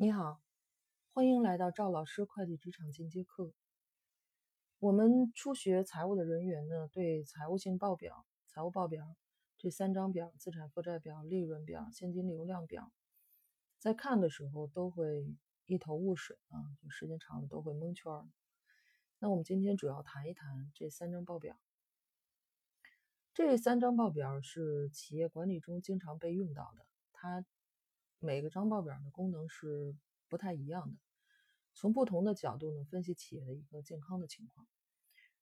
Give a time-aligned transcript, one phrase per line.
[0.00, 0.40] 你好，
[1.12, 3.52] 欢迎来到赵老师会计职场进阶课。
[4.78, 9.16] 我们初学财务的人员呢，对财务性报表、财务报表
[9.56, 12.92] 这三张表——资产负债表、利润表、现金流量表，
[13.80, 15.34] 在看的时候都会
[15.66, 18.12] 一头雾水啊，就时间长了都会蒙圈。
[19.18, 21.58] 那我们今天主要谈一谈这三张报表。
[23.34, 27.44] 这三张报表是企业管理中经常被用到的，它。
[28.20, 29.94] 每个张报表的功能是
[30.28, 30.96] 不太一样的，
[31.74, 34.66] 从不同的角度呢分析企业的一个健康的情况。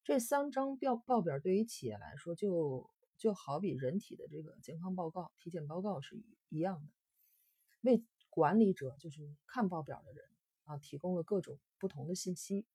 [0.05, 10.25] 这三张表报表对于企业来说，就就好比人体的这个健康报告、体检报告是一一样的，为管理者就是看报表的人
[10.65, 12.67] 啊提供了各种不同的信息。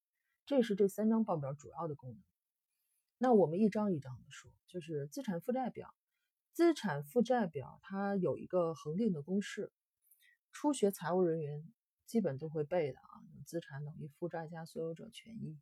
[0.47, 2.19] 这是这三张报表主要的功能。
[3.19, 5.93] 那我们一张一张的说，就是资产负债表。
[6.53, 9.71] 资产负债表它有一个恒定的公式。
[10.51, 11.63] 初学财务人员
[12.05, 15.59] 基本都会背的啊，资产等于负债加所有者权益。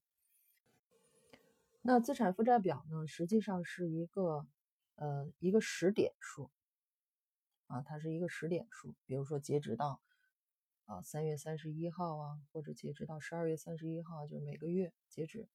[1.81, 4.45] 那资产负债表呢，实际上是一个
[4.95, 6.51] 呃一个时点数
[7.67, 8.95] 啊，它是一个时点数。
[9.05, 10.01] 比如说截止到
[10.85, 15.47] 啊三月三十一号啊，或者截止到十二月三十一号，就是每个月截止。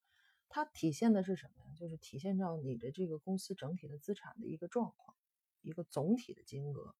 [0.48, 1.74] 它体现的是什么呀？
[1.74, 5.16] 就是体现到你的这个公司整体的资产的一个状况，
[5.60, 6.94] 一个总体的金额。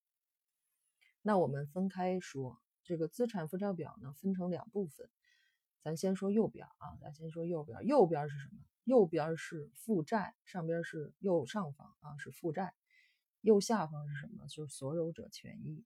[1.27, 5.09] 那我们分开说，这个资产负债表呢，分成两部分。
[5.81, 7.83] 咱先说右边啊，咱先说右边。
[7.83, 8.61] 右边是什么？
[8.83, 12.75] 右边是负债，上边是右上方啊，是负债。
[13.41, 14.45] 右下方是什么？
[14.45, 15.83] 就是所有者权益。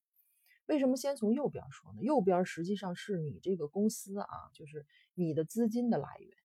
[0.66, 2.02] 为什么先从右边说呢？
[2.02, 6.38] 右边实际上是你这个公司啊，就是你的资金的来源。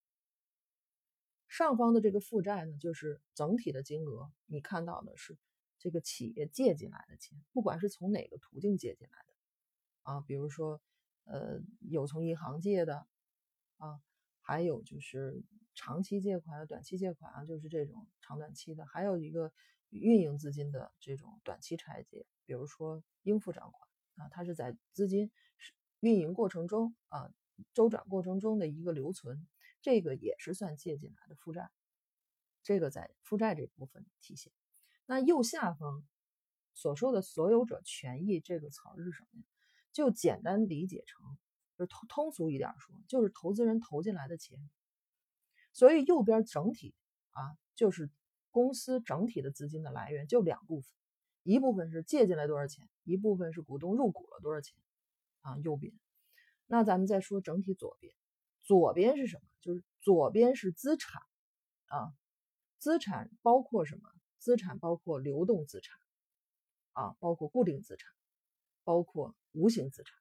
[1.49, 5.37] 上方的这个负债呢，就是整体的金额，你看到的是。
[5.85, 9.35] 这个企业借进来的钱，不管是从哪个途径借进来的，
[10.13, 10.81] 啊，比如说，
[11.25, 13.07] 呃，有从银行借的，
[13.77, 14.01] 啊，
[14.41, 15.43] 还有就是
[15.75, 19.53] 长期借款、短期借款啊，就是这种长短期的，还有一个
[19.91, 25.31] 运营资金的这种短期拆借，比如说应付账款啊，它是在资金
[26.01, 27.31] 运营过程中啊，
[27.75, 29.47] 周转过程中的一个留存，
[29.83, 31.71] 这个也是算借进来的负债，
[32.63, 34.51] 这个在负债这部分体现。
[35.07, 36.03] 那右下方
[36.73, 39.47] 所说的所有者权益这个词儿是什么呀？
[39.93, 41.39] 就简单理解成，
[41.77, 44.59] 就通通俗一点说，就是投资人投进来的钱。
[45.73, 46.95] 所以右边整体
[47.31, 47.41] 啊，
[47.75, 48.11] 就是
[48.51, 50.91] 公司整体的资金的来源就两部分，
[51.43, 54.77] 一部分是借进来多少钱，一部分是股东入股了多少钱
[55.41, 55.59] 啊。
[55.59, 55.93] 右边，
[56.67, 58.15] 那咱们再说整体左边，
[58.63, 59.43] 左边是什么？
[59.61, 61.21] 就是左边是资产
[61.87, 62.15] 啊，
[62.79, 64.14] 资产包括什么？
[64.45, 65.99] 资产包括流动资产，
[66.93, 68.13] 啊，包括固定资产，
[68.85, 70.19] 包括无形资产，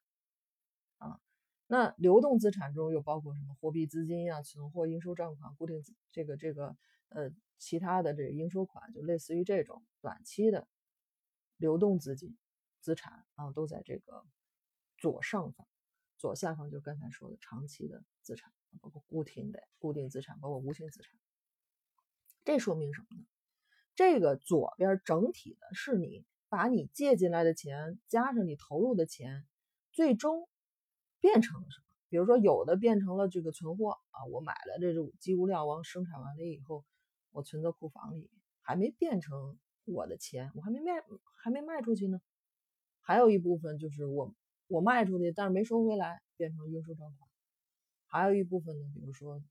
[1.00, 1.20] 啊，
[1.68, 3.54] 那流动资产中又包括什么？
[3.60, 6.78] 货币资金呀、存货、应收账款、固定这个这个
[7.10, 10.70] 呃其他的这个应收款，就类似于这种短期的
[11.58, 12.38] 流动资金
[12.80, 14.26] 资产啊，都在这个
[14.98, 15.68] 左上方，
[16.18, 21.14] 左下方就刚才说的长期的资产，包括固定的固定资产，包括无形资产。
[22.46, 23.26] 这说明什么呢？
[23.96, 29.46] 这个左边整体的是你把你借进来的钱加上你投入的钱，
[29.92, 30.48] 最终
[31.20, 31.86] 变成了什么？
[32.10, 36.86] 比如说有的变成了这个存货啊，我买了这种机物料，完生产完了以后，
[37.32, 38.30] 我存在库房里，
[38.62, 40.92] 还没变成我的钱，我还没卖，
[41.44, 42.22] 还没卖出去呢。
[43.02, 44.34] 还有一部分就是我
[44.68, 47.30] 我卖出去，但是没收回来，变成应收账款。
[48.06, 49.42] 还有一部分呢，比如说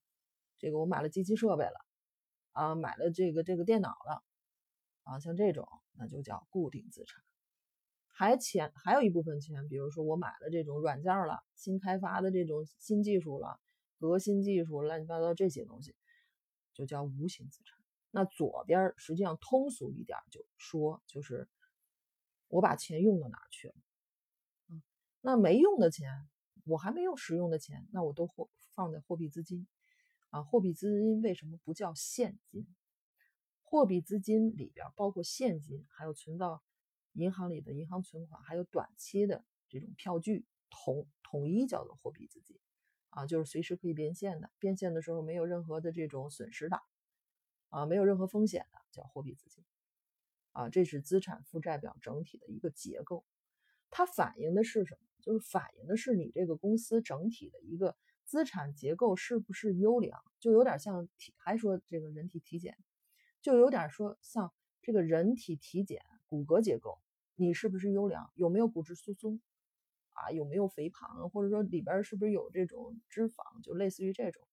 [0.58, 1.84] 这个我买了机器设备了，
[2.52, 4.22] 啊，买了这个这个电脑了。
[5.02, 7.22] 啊，像这种那就叫固定资产，
[8.06, 13.60] 还钱还有一部分钱，比如说我买了这种软件了，新开发的这种新技术了，
[13.98, 15.96] 核心技术乱七八糟这些东西，
[16.72, 17.78] 就叫无形资产。
[18.10, 21.48] 那左边实际上通俗一点就说，就是
[22.48, 23.74] 我把钱用到哪去了，
[24.68, 24.82] 嗯，
[25.20, 26.28] 那没用的钱，
[26.64, 29.66] 我还没有使用的钱，那我都货放在货币资金，
[30.28, 32.66] 啊，货币资金为什么不叫现金？
[33.72, 36.62] 货币资金里边包括现金，还有存到
[37.14, 42.58] 银行里的银行存款，还有短期的这种票据，统统一叫做货币资金，
[43.08, 46.82] 啊，就是随时可以变现的，变现的时候没有任何的这种损失的，
[47.70, 49.64] 啊，没有任何风险的叫货币资金，
[50.50, 53.24] 啊，这是资产负债表整体的一个结构，
[53.88, 55.00] 它反映的是什么？
[55.22, 57.96] 就是反映的是你这个公司整体的一个
[58.26, 62.76] 资产结构是不是优良，就有点像体，还说这个人体体检。
[63.42, 66.98] 就有点说像这个人体体检骨骼结构，
[67.34, 68.30] 你是不是优良？
[68.34, 69.40] 有没有骨质疏松？
[70.12, 74.46] 啊，有没有肥胖，或者说里边是不是有这种脂肪，就类似于这种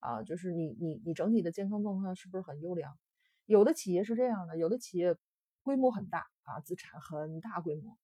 [0.00, 2.98] 啊，就是你你你整体的健康状况是不是很优良？
[3.46, 5.16] 有的企业是这样的，有的企业
[5.62, 7.96] 规模很大啊，资产很大规模，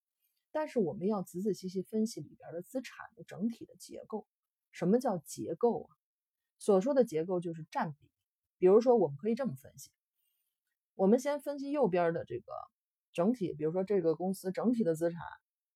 [0.50, 4.26] 但是我们要仔仔细细分析里边的资产的整体的结构。
[4.72, 5.90] 什么叫结构啊？
[6.58, 8.09] 所说的结构就是占比。
[8.60, 9.90] 比如说，我们可以这么分析：
[10.94, 12.52] 我们先分析右边的这个
[13.14, 15.22] 整体，比如说这个公司整体的资产，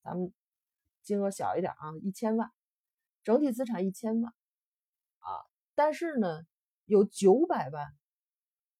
[0.02, 0.34] 咱们
[1.02, 2.52] 金额小一点啊，一千万，
[3.22, 4.34] 整体资产一千万
[5.20, 5.28] 啊，
[5.74, 6.42] 但是呢，
[6.84, 7.86] 有九百万，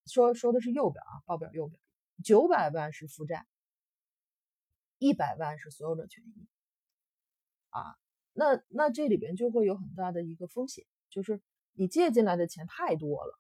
[0.05, 1.81] 说说的是右边啊，报表右边，
[2.23, 3.47] 九百万是负债，
[4.99, 6.47] 一百万是所有者权益
[7.71, 7.97] 啊。
[8.35, 11.41] 那那这里边就会有很大的一个风险，就是
[11.73, 13.39] 你借进来的钱太多了，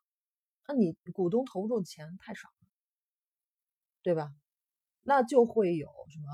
[0.66, 2.68] 那你股东投入的钱太少了，
[4.02, 4.32] 对吧？
[5.02, 6.26] 那就会有什么，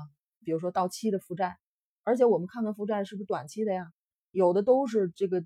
[0.45, 1.57] 比如说到期的负债，
[2.03, 3.91] 而且我们看看负债是不是短期的呀？
[4.31, 5.45] 有的都是这个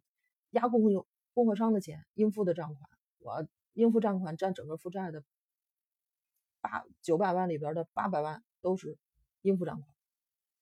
[0.52, 5.24] 压供有供货商的钱，应付的账款，我应付账款占整个负债的
[6.62, 9.00] 八九百万里边的八百万都是
[9.42, 9.90] 应付账款，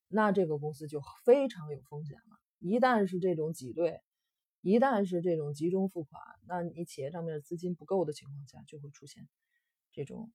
[0.08, 2.40] 那这个公司就非常有风险了。
[2.60, 4.00] 一旦是这种挤兑，
[4.64, 9.28] 一旦是这种集中付款，那你企业账面资金不够的情况下，就会出现
[9.92, 10.32] 这种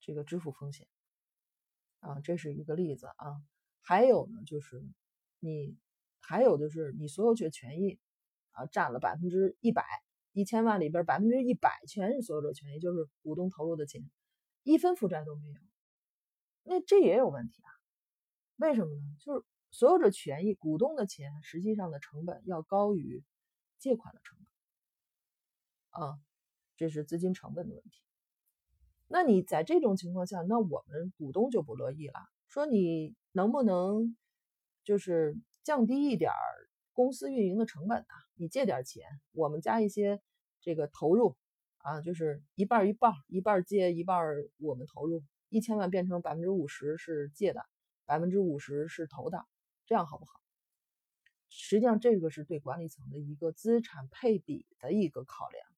[0.00, 0.88] 这个支付风险
[2.00, 3.40] 啊，这是一个例子啊。
[3.80, 4.82] 还有呢，就是
[5.38, 5.76] 你
[6.18, 8.00] 还有就是你所有权权益
[8.50, 9.84] 啊占了百分之一百，
[10.32, 14.02] 一千万里边百分之一百全是所有者权益，就是股东投入的钱，
[14.64, 15.60] 一分负债都没有，
[16.64, 17.70] 那这也有问题啊？
[18.56, 19.02] 为什么呢？
[19.20, 19.46] 就是。
[19.74, 23.24] 所有者权益，股东的钱实际上的成本要高于
[23.82, 24.38] 借款的成
[25.90, 26.18] 本，啊，
[26.76, 28.00] 这是资金成本的问题。
[29.08, 32.14] 那你在这种情况下，那我们股东就不乐意了，
[32.46, 34.16] 说你能不能
[34.84, 36.30] 就是降低一点
[36.92, 38.14] 公司运营的成本呢？
[38.36, 40.22] 你借点钱，我们加一些
[40.60, 41.36] 这个投入，
[41.78, 44.24] 啊，就是一半一半，一半借一半
[44.58, 47.66] 我们投入，一千万变成百分之五十是借的，
[48.06, 49.44] 百分之五十是投的。
[49.86, 50.41] 这样好不好？
[51.54, 55.68] 实际上，这个是对管理层的一个资产配比的一个考量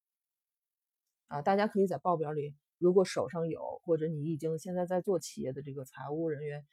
[1.27, 1.43] 啊。
[1.43, 6.65] 大家可以在报表里，如果手上有，或者你已经现在在做企业的这个财务人员，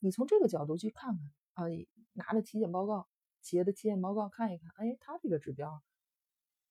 [0.00, 3.08] 你从这个角度去看看啊，你拿着体检报告，
[3.42, 5.80] 企业的体检报告看一看，哎，他这个指标，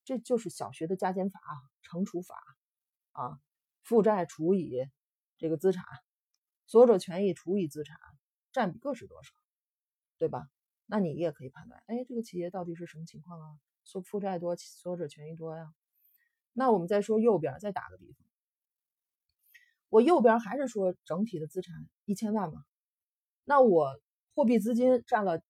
[0.04, 1.40] 这就是小学的加减法、
[1.84, 2.36] 乘除法
[3.14, 3.40] 啊，
[3.82, 4.86] 负债除以
[5.38, 5.86] 这个资产，
[6.66, 7.98] 所有者权益除以资产，
[8.52, 9.32] 占比各是多少？
[10.18, 10.50] 对吧？
[10.90, 13.60] 那你也可以判断，哎，这个企业到底是什么情况啊？
[13.84, 15.74] 说负债多，所有者权益多呀。
[16.54, 18.26] 那我们再说右边，再打个比方，
[19.90, 21.76] 我右边还是说整体的资产
[22.06, 22.64] 一千万嘛？
[23.44, 24.00] 那我
[24.34, 25.42] 货币资金占了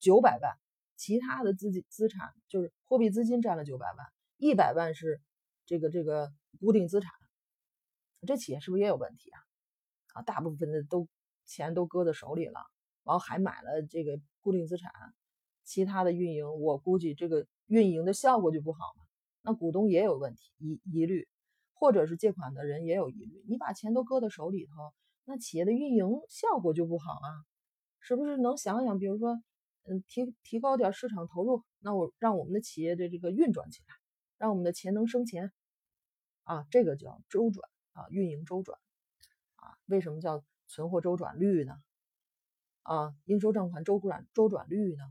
[0.00, 0.58] 九百万，
[0.96, 4.06] 其他的资金资产就是货币资金占了九百万，
[4.38, 5.20] 一百万是
[5.66, 7.12] 这个这个固定资产，
[8.26, 9.40] 这企业是不是也有问题啊？
[10.14, 11.08] 啊，大部分的都
[11.46, 12.60] 钱都搁在手里了。
[13.04, 14.92] 然后还买了这个固定资产，
[15.64, 19.04] 其他的运营，我估计这个运营的效果就不好嘛。
[19.42, 21.26] 那股东也有问题疑疑虑，
[21.72, 23.42] 或者是借款的人也有疑虑。
[23.48, 24.92] 你把钱都搁在手里头，
[25.24, 27.28] 那企业的运营效果就不好啊，
[28.00, 28.36] 是不是？
[28.36, 29.40] 能想想，比如说，
[29.84, 33.94] 嗯，提提高点市场投入，那我让我们的企业的这个运转起来，
[34.36, 35.52] 让我们的钱能生钱
[36.42, 38.78] 啊，这个叫周转啊，运营周转
[39.56, 39.78] 啊。
[39.86, 41.74] 为什么叫存货周转率呢？
[42.82, 45.04] 啊，应收账款周转周转率呢？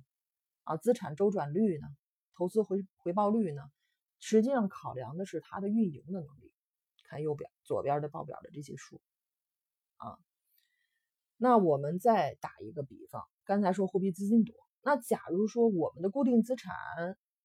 [0.63, 1.88] 啊，资产周转率呢？
[2.35, 3.61] 投资回回报率呢？
[4.19, 6.53] 实际上考量的是它的运营的能力。
[7.05, 9.01] 看右边左边的报表的这些数，
[9.95, 10.19] 啊，
[11.38, 16.71] 那我们再打一个比方，刚才说货币资金多，那假如说我们的固定资产、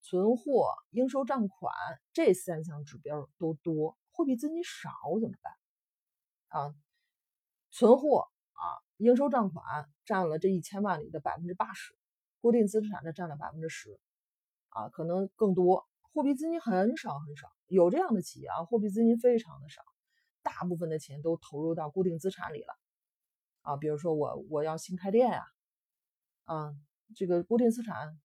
[0.03, 1.73] 存货、应收账款
[2.13, 5.53] 这三项指标都多，货币资金少怎么办？
[6.49, 6.75] 啊，
[7.71, 8.27] 存货。
[8.97, 11.93] 应收账款占了这一千万里的百分之八十，
[12.39, 13.99] 固定资产呢占了百分之十，
[14.69, 15.85] 啊，可能更多。
[16.13, 19.81] 货币资金很少很少，有这样的企业啊，货币资金非常的少，
[20.43, 22.73] 大部分的钱都投入到固定资产里了，
[23.63, 25.43] 啊，比如说我我要新开店呀，
[26.45, 26.73] 啊，
[27.17, 28.17] 这个固定资产，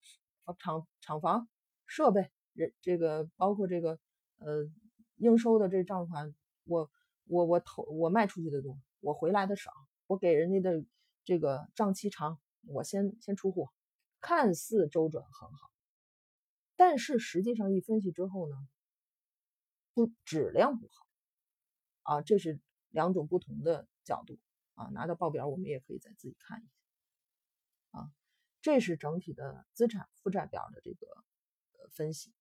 [0.61, 1.49] 厂厂房、
[1.87, 3.99] 设备，人这个包括这个
[4.39, 4.71] 呃
[5.17, 6.33] 应收的这账款，
[6.65, 6.89] 我
[7.25, 9.73] 我我投我卖出去的多，我回来的少。
[10.11, 10.85] 我给人家的
[11.23, 13.71] 这个账期长，我先先出货，
[14.21, 15.71] 看似周转很好，
[16.75, 18.57] 但是实际上一分析之后呢，
[19.95, 21.07] 不质量不好
[22.03, 24.37] 啊，这是两种不同的角度
[24.75, 24.87] 啊。
[24.87, 28.11] 拿到报表我们也可以再自己看一下啊。
[28.63, 31.07] 这是整体的资产负债表的这个
[31.93, 32.35] 分析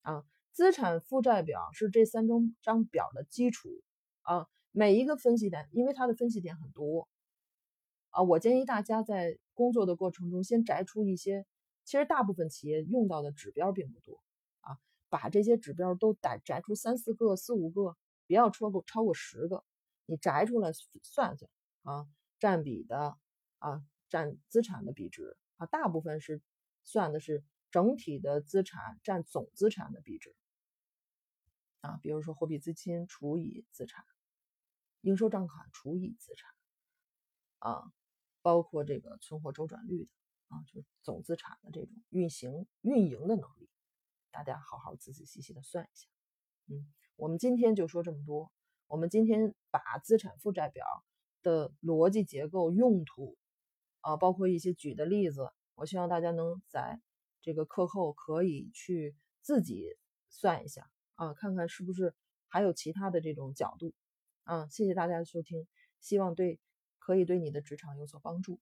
[0.00, 0.24] 啊。
[0.52, 3.68] 资产负债表是这三张张表的基础
[4.22, 4.48] 啊。
[4.72, 7.08] 每一个分析点，因为它的分析点很多
[8.10, 11.44] 啊，我建议大家在工作的过程中先摘出一些，
[11.84, 14.22] 其实大部分企业用到的指标并不多
[14.60, 17.96] 啊，把这些指标都摘摘出三四个、四五个，
[18.26, 19.64] 不要超过超过十个，
[20.06, 21.50] 你摘出来算算
[21.82, 22.08] 啊，
[22.38, 23.16] 占比的
[23.58, 26.40] 啊，占资产的比值啊，大部分是
[26.84, 30.34] 算的是整体的资产占总资产的比值
[31.80, 34.04] 啊，比如说货币资金除以资产。
[35.02, 36.50] 应收账款除以资产，
[37.58, 37.92] 啊，
[38.42, 40.10] 包括这个存货周转率的
[40.48, 43.70] 啊，就是总资产的这种运行运营的能力，
[44.30, 46.06] 大家好好仔仔细细的算一下。
[46.66, 48.52] 嗯，我们今天就说这么多。
[48.88, 50.84] 我们今天把资产负债表
[51.42, 53.38] 的逻辑结构、用途
[54.00, 57.00] 啊，包括一些举的例子，我希望大家能在
[57.40, 59.96] 这个课后可以去自己
[60.28, 62.14] 算一下啊，看看是不是
[62.48, 63.94] 还有其他的这种角度。
[64.44, 65.66] 嗯，谢谢大家的收听，
[66.00, 66.58] 希望对
[66.98, 68.58] 可以对你的职场有所帮助。